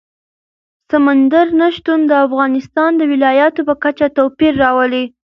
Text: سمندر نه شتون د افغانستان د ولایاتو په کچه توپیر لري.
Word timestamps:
سمندر 0.91 1.47
نه 1.59 1.67
شتون 1.75 1.99
د 2.07 2.11
افغانستان 2.25 2.91
د 2.97 3.01
ولایاتو 3.11 3.61
په 3.67 3.73
کچه 3.83 4.05
توپیر 4.17 4.53
لري. 4.63 5.05